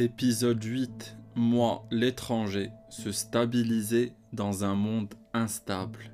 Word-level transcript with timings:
Épisode 0.00 0.62
8. 0.62 1.16
Moi, 1.34 1.84
l'étranger, 1.90 2.70
se 2.88 3.10
stabiliser 3.10 4.12
dans 4.32 4.62
un 4.62 4.76
monde 4.76 5.12
instable. 5.34 6.12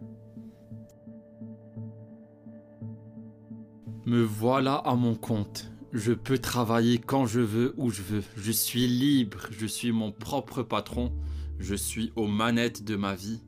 Me 4.07 4.23
voilà 4.23 4.77
à 4.77 4.95
mon 4.95 5.15
compte. 5.15 5.71
Je 5.93 6.15
peux 6.15 6.39
travailler 6.39 6.99
quand 6.99 7.27
je 7.27 7.41
veux, 7.41 7.75
où 7.77 7.91
je 7.91 8.01
veux. 8.01 8.23
Je 8.39 8.53
suis 8.53 8.87
libre, 8.87 9.49
je 9.51 9.67
suis 9.67 9.93
mon 9.93 10.13
propre 10.13 10.63
patron. 10.63 11.13
Je 11.59 11.75
suis 11.75 12.11
aux 12.17 12.27
manettes 12.27 12.85
de 12.85 12.97
ma 12.97 13.15
vie. 13.15 13.43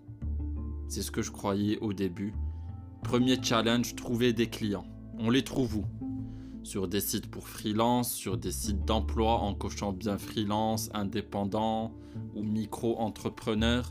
C'est 0.91 1.01
ce 1.01 1.11
que 1.11 1.23
je 1.23 1.31
croyais 1.31 1.79
au 1.79 1.95
début. 1.95 2.35
Premier 3.03 3.43
challenge, 3.43 3.97
trouver 3.97 4.35
des 4.35 4.51
clients. 4.51 4.87
On 5.19 5.31
les 5.31 5.45
trouve 5.45 5.77
où? 5.77 5.87
Sur 6.67 6.89
des 6.89 7.01
sites 7.01 7.31
pour 7.31 7.47
freelance, 7.47 8.13
sur 8.13 8.37
des 8.37 8.51
sites 8.51 8.85
d'emploi 8.85 9.39
en 9.39 9.55
cochant 9.55 9.93
bien 9.93 10.19
freelance, 10.19 10.91
indépendant 10.95 11.93
ou 12.35 12.43
micro-entrepreneur. 12.43 13.89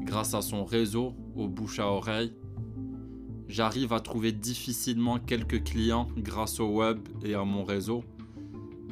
Grâce 0.00 0.34
à 0.34 0.42
son 0.42 0.64
réseau, 0.64 1.14
au 1.36 1.46
bouche 1.46 1.78
à 1.78 1.86
oreille, 1.86 2.34
j'arrive 3.46 3.92
à 3.92 4.00
trouver 4.00 4.32
difficilement 4.32 5.20
quelques 5.20 5.62
clients 5.62 6.08
grâce 6.16 6.58
au 6.58 6.66
web 6.66 6.98
et 7.22 7.34
à 7.34 7.44
mon 7.44 7.62
réseau. 7.62 8.02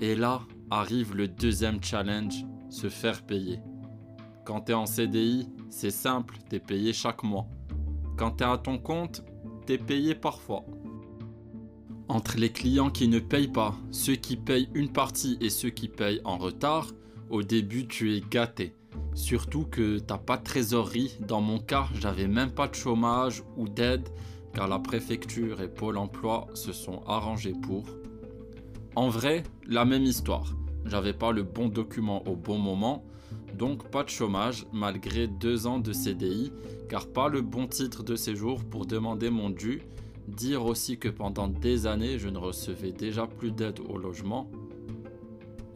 Et 0.01 0.15
là 0.15 0.43
arrive 0.70 1.16
le 1.16 1.27
deuxième 1.27 1.82
challenge, 1.82 2.46
se 2.70 2.88
faire 2.88 3.27
payer. 3.27 3.59
Quand 4.45 4.60
tu 4.60 4.70
es 4.70 4.74
en 4.77 4.87
CDI, 4.87 5.48
c'est 5.68 5.90
simple, 5.90 6.38
tu 6.48 6.54
es 6.54 6.60
payé 6.60 6.93
chaque 6.93 7.24
mois. 7.24 7.48
Quand 8.16 8.37
tu 8.37 8.45
es 8.45 8.46
à 8.46 8.56
ton 8.56 8.79
compte, 8.79 9.24
tu 9.66 9.73
es 9.73 9.79
payé 9.79 10.15
parfois. 10.15 10.65
Entre 12.09 12.37
les 12.38 12.51
clients 12.51 12.91
qui 12.91 13.09
ne 13.09 13.19
payent 13.19 13.48
pas, 13.48 13.74
ceux 13.91 14.15
qui 14.15 14.37
payent 14.37 14.69
une 14.74 14.92
partie 14.92 15.37
et 15.41 15.51
ceux 15.51 15.71
qui 15.71 15.88
payent 15.88 16.21
en 16.24 16.38
retard, 16.38 16.93
au 17.30 17.43
début 17.43 17.87
tu 17.87 18.15
es 18.16 18.21
gâté. 18.21 18.74
Surtout 19.15 19.65
que 19.65 19.99
t'as 19.99 20.18
pas 20.18 20.37
de 20.37 20.45
trésorerie. 20.45 21.16
Dans 21.21 21.40
mon 21.40 21.59
cas, 21.59 21.88
j'avais 21.95 22.29
même 22.29 22.51
pas 22.51 22.68
de 22.68 22.74
chômage 22.74 23.43
ou 23.57 23.68
d'aide 23.68 24.09
car 24.57 24.68
la 24.68 24.79
préfecture 24.79 25.60
et 25.60 25.68
Pôle 25.68 25.99
emploi 25.99 26.46
se 26.54 26.73
sont 26.73 27.02
arrangés 27.07 27.52
pour. 27.52 27.84
En 28.95 29.10
vrai, 29.10 29.43
la 29.66 29.84
même 29.84 30.04
histoire. 30.04 30.54
J'avais 30.87 31.12
pas 31.12 31.30
le 31.30 31.43
bon 31.43 31.68
document 31.68 32.27
au 32.27 32.37
bon 32.37 32.57
moment, 32.57 33.04
donc 33.59 33.90
pas 33.90 34.02
de 34.02 34.09
chômage 34.09 34.65
malgré 34.73 35.27
deux 35.27 35.66
ans 35.66 35.79
de 35.79 35.93
CDI, 35.93 36.52
car 36.88 37.07
pas 37.07 37.29
le 37.29 37.43
bon 37.43 37.66
titre 37.66 38.02
de 38.02 38.16
séjour 38.16 38.65
pour 38.65 38.87
demander 38.87 39.29
mon 39.29 39.51
dû. 39.51 39.82
Dire 40.29 40.65
aussi 40.65 40.99
que 40.99 41.09
pendant 41.09 41.49
des 41.49 41.87
années, 41.87 42.19
je 42.19 42.29
ne 42.29 42.38
recevais 42.38 42.93
déjà 42.93 43.27
plus 43.27 43.52
d'aide 43.52 43.80
au 43.88 43.96
logement. 43.96 44.51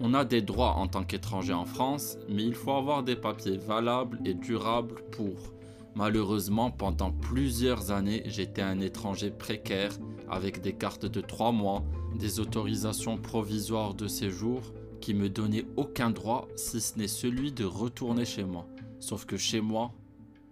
On 0.01 0.15
a 0.15 0.25
des 0.25 0.43
droits 0.43 0.73
en 0.73 0.89
tant 0.89 1.05
qu'étranger 1.05 1.53
en 1.53 1.65
France, 1.65 2.19
mais 2.29 2.45
il 2.45 2.55
faut 2.55 2.73
avoir 2.73 3.03
des 3.03 3.17
papiers 3.17 3.59
valables 3.59 4.19
et 4.25 4.35
durables 4.35 5.03
pour. 5.13 5.53
Malheureusement, 5.95 6.71
pendant 6.71 7.13
plusieurs 7.13 7.91
années, 7.91 8.23
j'étais 8.27 8.63
un 8.63 8.81
étranger 8.81 9.31
précaire 9.31 9.93
avec 10.29 10.61
des 10.61 10.73
cartes 10.73 11.07
de 11.07 11.21
3 11.21 11.53
mois, 11.53 11.85
des 12.19 12.41
autorisations 12.41 13.19
provisoires 13.19 13.95
de 13.95 14.09
séjour 14.09 14.63
qui 15.01 15.15
me 15.15 15.29
donnaient 15.29 15.67
aucun 15.77 16.11
droit 16.11 16.49
si 16.57 16.81
ce 16.81 16.99
n'est 16.99 17.09
celui 17.09 17.53
de 17.53 17.65
retourner 17.65 18.25
chez 18.25 18.45
moi. 18.45 18.67
Sauf 19.01 19.27
que 19.27 19.37
chez 19.37 19.61
moi, 19.61 19.93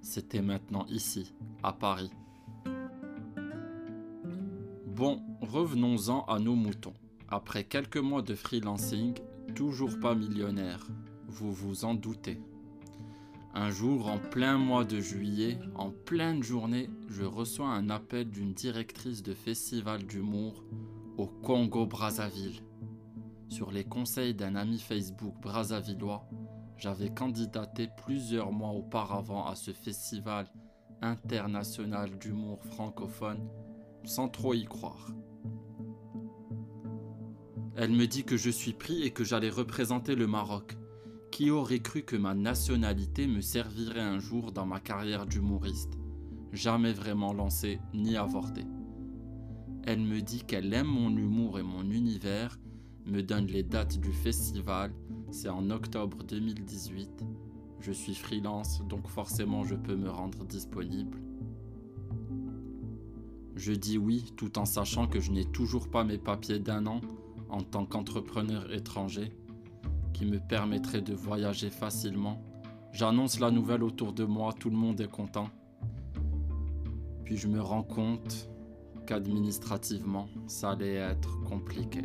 c'était 0.03 0.43
maintenant 0.43 0.87
ici, 0.89 1.35
à 1.63 1.73
Paris. 1.73 2.11
Bon, 4.99 5.23
revenons-en 5.43 6.25
à 6.25 6.41
nos 6.41 6.57
moutons. 6.57 6.93
Après 7.29 7.63
quelques 7.63 7.99
mois 7.99 8.21
de 8.21 8.35
freelancing, 8.35 9.15
toujours 9.55 9.97
pas 10.01 10.17
millionnaire, 10.17 10.89
vous 11.29 11.53
vous 11.53 11.85
en 11.85 11.95
doutez. 11.95 12.43
Un 13.55 13.71
jour, 13.71 14.09
en 14.09 14.19
plein 14.19 14.59
mois 14.59 14.85
de 14.85 14.99
juillet, 14.99 15.61
en 15.77 15.91
pleine 15.91 16.43
journée, 16.43 16.91
je 17.09 17.23
reçois 17.23 17.69
un 17.69 17.91
appel 17.91 18.29
d'une 18.29 18.55
directrice 18.55 19.23
de 19.23 19.35
festival 19.35 20.03
d'humour 20.03 20.65
au 21.17 21.29
Congo-Brazzaville. 21.29 22.61
Sur 23.51 23.71
les 23.71 23.85
conseils 23.85 24.35
d'un 24.35 24.57
ami 24.57 24.81
Facebook 24.81 25.41
brazzavillois, 25.41 26.29
j'avais 26.77 27.11
candidaté 27.11 27.89
plusieurs 28.05 28.51
mois 28.51 28.73
auparavant 28.73 29.47
à 29.47 29.55
ce 29.55 29.71
festival 29.71 30.49
international 31.03 32.19
d'humour 32.19 32.65
francophone 32.65 33.49
sans 34.05 34.29
trop 34.29 34.55
y 34.55 34.65
croire. 34.65 35.13
Elle 37.77 37.93
me 37.93 38.07
dit 38.07 38.25
que 38.25 38.37
je 38.37 38.51
suis 38.51 38.73
pris 38.73 39.03
et 39.03 39.11
que 39.11 39.23
j'allais 39.25 39.51
représenter 39.51 40.17
le 40.17 40.27
Maroc. 40.27 40.77
Qui 41.31 41.51
aurait 41.51 41.79
cru 41.79 42.03
que 42.03 42.17
ma 42.17 42.35
nationalité 42.35 43.27
me 43.27 43.41
servirait 43.41 44.01
un 44.01 44.19
jour 44.19 44.51
dans 44.51 44.67
ma 44.67 44.81
carrière 44.81 45.27
d'humoriste? 45.27 45.93
Jamais 46.53 46.93
vraiment 46.93 47.33
lancé 47.33 47.79
ni 47.95 48.17
avorté. 48.17 48.65
Elle 49.85 50.01
me 50.01 50.21
dit 50.21 50.43
qu'elle 50.43 50.75
aime 50.75 50.89
mon 50.89 51.17
humour 51.17 51.59
et 51.59 51.63
mon 51.63 51.89
univers, 51.91 52.59
me 53.07 53.23
donne 53.23 53.47
les 53.47 53.63
dates 53.63 53.99
du 53.99 54.13
festival, 54.13 54.93
c'est 55.31 55.49
en 55.49 55.71
octobre 55.71 56.25
2018. 56.25 57.25
Je 57.81 57.93
suis 57.93 58.15
freelance, 58.15 58.83
donc 58.89 59.07
forcément 59.07 59.65
je 59.65 59.77
peux 59.77 59.97
me 59.97 60.11
rendre 60.11 60.45
disponible. 60.45 61.23
Je 63.59 63.73
dis 63.73 63.99
oui 63.99 64.33
tout 64.37 64.57
en 64.57 64.65
sachant 64.65 65.09
que 65.09 65.19
je 65.19 65.33
n'ai 65.33 65.45
toujours 65.45 65.91
pas 65.91 66.05
mes 66.05 66.17
papiers 66.17 66.61
d'un 66.61 66.87
an 66.87 67.01
en 67.51 67.61
tant 67.61 67.87
qu'entrepreneur 67.87 68.73
étranger 68.73 69.33
qui 70.15 70.27
me 70.27 70.39
permettrait 70.39 71.03
de 71.03 71.13
voyager 71.13 71.69
facilement. 71.69 72.41
J'annonce 72.93 73.41
la 73.41 73.51
nouvelle 73.51 73.83
autour 73.83 74.13
de 74.13 74.23
moi, 74.23 74.53
tout 74.53 74.71
le 74.71 74.77
monde 74.77 75.01
est 75.01 75.11
content. 75.11 75.51
Puis 77.25 77.37
je 77.37 77.49
me 77.49 77.61
rends 77.61 77.83
compte 77.83 78.49
qu'administrativement, 79.09 80.29
ça 80.47 80.71
allait 80.71 80.95
être 80.95 81.43
compliqué. 81.43 82.03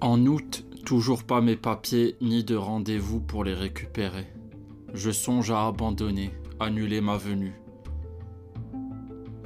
En 0.00 0.26
août, 0.26 0.66
toujours 0.84 1.22
pas 1.22 1.40
mes 1.40 1.56
papiers 1.56 2.16
ni 2.20 2.42
de 2.42 2.56
rendez-vous 2.56 3.20
pour 3.20 3.44
les 3.44 3.54
récupérer. 3.54 4.26
Je 4.92 5.12
songe 5.12 5.52
à 5.52 5.68
abandonner, 5.68 6.32
annuler 6.58 7.00
ma 7.00 7.16
venue. 7.16 7.54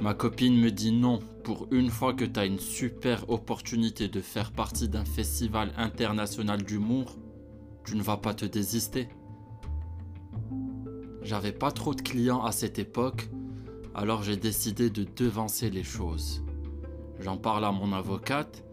Ma 0.01 0.13
copine 0.13 0.57
me 0.57 0.71
dit 0.71 0.93
non, 0.93 1.19
pour 1.43 1.67
une 1.71 1.89
fois 1.89 2.13
que 2.13 2.23
tu 2.23 2.39
as 2.39 2.45
une 2.45 2.59
super 2.59 3.29
opportunité 3.29 4.07
de 4.07 4.21
faire 4.21 4.53
partie 4.53 4.87
d'un 4.87 5.03
festival 5.03 5.73
international 5.75 6.63
d'humour, 6.63 7.17
tu 7.83 7.97
ne 7.97 8.01
vas 8.01 8.15
pas 8.15 8.33
te 8.33 8.45
désister. 8.45 9.09
J'avais 11.21 11.51
pas 11.51 11.71
trop 11.71 11.93
de 11.93 12.01
clients 12.01 12.43
à 12.43 12.53
cette 12.53 12.79
époque, 12.79 13.29
alors 13.93 14.23
j'ai 14.23 14.37
décidé 14.37 14.89
de 14.89 15.05
devancer 15.17 15.69
les 15.69 15.83
choses. 15.83 16.45
J'en 17.19 17.35
parle 17.35 17.65
à 17.65 17.73
mon 17.73 17.91
avocate, 17.91 18.63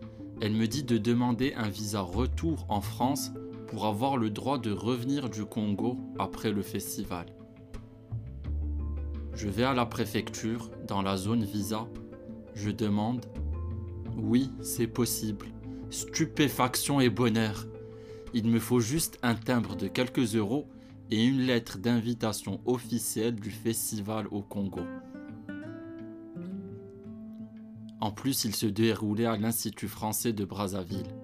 elle 0.40 0.52
me 0.52 0.68
dit 0.68 0.84
de 0.84 0.96
demander 0.96 1.54
un 1.56 1.68
visa 1.68 2.02
retour 2.02 2.66
en 2.68 2.80
France 2.80 3.32
pour 3.66 3.86
avoir 3.86 4.16
le 4.16 4.30
droit 4.30 4.58
de 4.58 4.70
revenir 4.70 5.28
du 5.28 5.44
Congo 5.44 5.98
après 6.20 6.52
le 6.52 6.62
festival. 6.62 7.35
Je 9.36 9.48
vais 9.48 9.64
à 9.64 9.74
la 9.74 9.84
préfecture, 9.84 10.70
dans 10.88 11.02
la 11.02 11.18
zone 11.18 11.44
visa. 11.44 11.86
Je 12.54 12.70
demande 12.70 13.26
Oui, 14.16 14.50
c'est 14.62 14.86
possible. 14.86 15.48
Stupéfaction 15.90 17.00
et 17.00 17.10
bonheur. 17.10 17.66
Il 18.32 18.48
me 18.48 18.58
faut 18.58 18.80
juste 18.80 19.18
un 19.22 19.34
timbre 19.34 19.76
de 19.76 19.88
quelques 19.88 20.34
euros 20.34 20.66
et 21.10 21.22
une 21.22 21.42
lettre 21.42 21.76
d'invitation 21.76 22.62
officielle 22.64 23.34
du 23.34 23.50
festival 23.50 24.26
au 24.30 24.40
Congo. 24.40 24.80
En 28.00 28.12
plus, 28.12 28.44
il 28.44 28.54
se 28.54 28.66
déroulait 28.66 29.26
à 29.26 29.36
l'Institut 29.36 29.88
français 29.88 30.32
de 30.32 30.46
Brazzaville. 30.46 31.14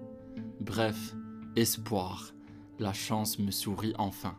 Bref, 0.61 1.15
espoir. 1.55 2.31
La 2.77 2.93
chance 2.93 3.39
me 3.39 3.49
sourit 3.49 3.93
enfin. 3.97 4.35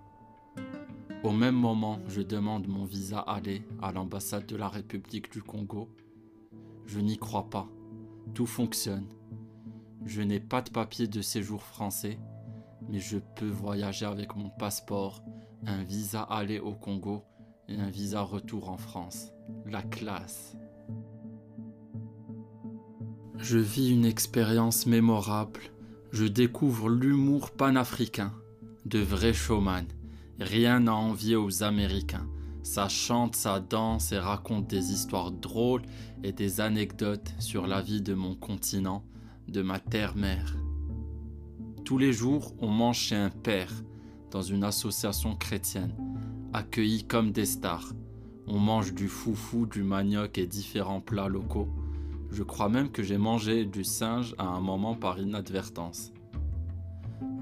Au 1.24 1.32
même 1.32 1.54
moment, 1.56 2.00
je 2.06 2.20
demande 2.20 2.68
mon 2.68 2.84
visa 2.84 3.18
aller 3.18 3.62
à 3.80 3.92
l'ambassade 3.92 4.44
de 4.44 4.56
la 4.56 4.68
République 4.68 5.32
du 5.32 5.42
Congo. 5.42 5.88
Je 6.84 7.00
n'y 7.00 7.16
crois 7.16 7.48
pas. 7.48 7.66
Tout 8.34 8.44
fonctionne. 8.44 9.06
Je 10.04 10.20
n'ai 10.20 10.38
pas 10.38 10.60
de 10.60 10.68
papier 10.68 11.08
de 11.08 11.22
séjour 11.22 11.62
français, 11.62 12.18
mais 12.90 12.98
je 12.98 13.16
peux 13.36 13.48
voyager 13.48 14.04
avec 14.04 14.36
mon 14.36 14.50
passeport, 14.50 15.24
un 15.66 15.82
visa 15.82 16.20
aller 16.20 16.58
au 16.58 16.74
Congo 16.74 17.24
et 17.68 17.76
un 17.76 17.88
visa 17.88 18.20
retour 18.20 18.68
en 18.68 18.76
France. 18.76 19.32
La 19.64 19.80
classe. 19.80 20.58
Je 23.38 23.56
vis 23.56 23.90
une 23.90 24.04
expérience 24.04 24.84
mémorable. 24.84 25.60
Je 26.12 26.26
découvre 26.26 26.90
l'humour 26.90 27.50
panafricain, 27.50 28.34
de 28.84 28.98
vrais 28.98 29.32
showman. 29.32 29.86
Rien 30.40 30.86
à 30.88 30.92
envier 30.92 31.36
aux 31.36 31.62
Américains. 31.62 32.26
Ça 32.64 32.88
chante, 32.88 33.36
ça 33.36 33.60
danse 33.60 34.10
et 34.10 34.18
raconte 34.18 34.66
des 34.66 34.90
histoires 34.90 35.30
drôles 35.30 35.82
et 36.22 36.32
des 36.32 36.60
anecdotes 36.60 37.34
sur 37.38 37.66
la 37.66 37.82
vie 37.82 38.00
de 38.00 38.14
mon 38.14 38.34
continent, 38.34 39.04
de 39.48 39.60
ma 39.60 39.78
terre-mère. 39.78 40.56
Tous 41.84 41.98
les 41.98 42.14
jours, 42.14 42.54
on 42.60 42.68
mange 42.68 42.98
chez 42.98 43.14
un 43.14 43.28
père, 43.28 43.70
dans 44.30 44.40
une 44.40 44.64
association 44.64 45.36
chrétienne, 45.36 45.94
accueillis 46.54 47.04
comme 47.04 47.30
des 47.30 47.44
stars. 47.44 47.92
On 48.46 48.58
mange 48.58 48.94
du 48.94 49.08
foufou, 49.08 49.66
du 49.66 49.82
manioc 49.82 50.38
et 50.38 50.46
différents 50.46 51.02
plats 51.02 51.28
locaux. 51.28 51.68
Je 52.32 52.42
crois 52.42 52.70
même 52.70 52.90
que 52.90 53.02
j'ai 53.02 53.18
mangé 53.18 53.66
du 53.66 53.84
singe 53.84 54.34
à 54.38 54.46
un 54.46 54.60
moment 54.60 54.94
par 54.94 55.20
inadvertance. 55.20 56.13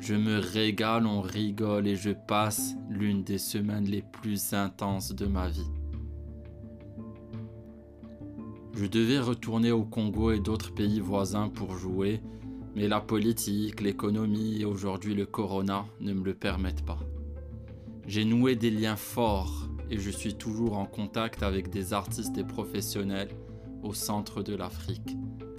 Je 0.03 0.17
me 0.17 0.41
régale, 0.41 1.07
on 1.07 1.21
rigole 1.21 1.87
et 1.87 1.95
je 1.95 2.11
passe 2.11 2.75
l'une 2.91 3.23
des 3.23 3.39
semaines 3.39 3.85
les 3.85 4.03
plus 4.03 4.53
intenses 4.53 5.15
de 5.15 5.27
ma 5.27 5.49
vie. 5.49 5.71
Je 8.75 8.87
devais 8.87 9.21
retourner 9.21 9.71
au 9.71 9.85
Congo 9.85 10.33
et 10.33 10.41
d'autres 10.41 10.75
pays 10.75 10.99
voisins 10.99 11.49
pour 11.49 11.77
jouer, 11.77 12.21
mais 12.75 12.89
la 12.89 13.01
politique, 13.01 13.81
l'économie 13.81 14.61
et 14.61 14.65
aujourd'hui 14.65 15.15
le 15.15 15.25
corona 15.25 15.85
ne 16.01 16.13
me 16.13 16.25
le 16.25 16.35
permettent 16.35 16.85
pas. 16.85 16.99
J'ai 18.09 18.25
noué 18.25 18.57
des 18.57 18.73
liens 18.73 18.97
forts 18.97 19.69
et 19.89 19.99
je 19.99 20.11
suis 20.11 20.35
toujours 20.35 20.79
en 20.79 20.87
contact 20.87 21.45
avec 21.45 21.71
des 21.71 21.93
artistes 21.93 22.37
et 22.37 22.45
professionnels 22.45 23.31
au 23.85 23.95
centre 23.95 24.43
de 24.43 24.57
l'Afrique, 24.57 25.17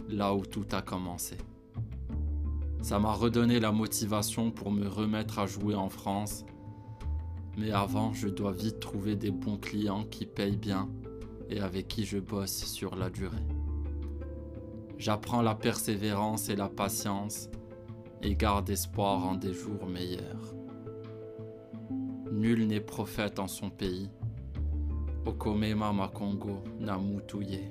là 0.09 0.35
où 0.35 0.45
tout 0.45 0.65
a 0.73 0.81
commencé. 0.81 1.37
Ça 2.83 2.99
m'a 2.99 3.13
redonné 3.13 3.61
la 3.61 3.71
motivation 3.71 4.51
pour 4.51 4.69
me 4.69 4.89
remettre 4.89 5.39
à 5.39 5.47
jouer 5.47 5.73
en 5.73 5.87
France. 5.87 6.43
Mais 7.57 7.71
avant, 7.71 8.11
je 8.11 8.27
dois 8.27 8.51
vite 8.51 8.81
trouver 8.81 9.15
des 9.15 9.31
bons 9.31 9.57
clients 9.57 10.03
qui 10.03 10.25
payent 10.25 10.57
bien 10.57 10.89
et 11.49 11.61
avec 11.61 11.87
qui 11.87 12.03
je 12.03 12.19
bosse 12.19 12.65
sur 12.65 12.97
la 12.97 13.09
durée. 13.09 13.47
J'apprends 14.97 15.41
la 15.41 15.55
persévérance 15.55 16.49
et 16.49 16.57
la 16.57 16.67
patience 16.67 17.49
et 18.21 18.35
garde 18.35 18.69
espoir 18.69 19.25
en 19.25 19.35
des 19.35 19.53
jours 19.53 19.87
meilleurs. 19.87 20.53
Nul 22.33 22.67
n'est 22.67 22.81
prophète 22.81 23.39
en 23.39 23.47
son 23.47 23.69
pays. 23.69 24.09
Okomema 25.25 25.93
Makongo 25.93 26.61
Namutuye. 26.81 27.61